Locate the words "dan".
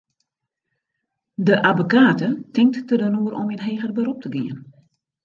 3.01-3.19